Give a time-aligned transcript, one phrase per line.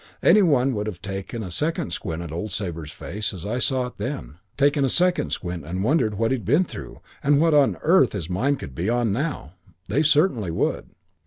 [0.23, 3.85] Any one would have taken a second squint at old Sabre's face as I saw
[3.85, 7.77] it then taken a second squint and wondered what he'd been through and what on
[7.83, 9.53] earth his mind could be on now.
[9.89, 10.89] They certainly would.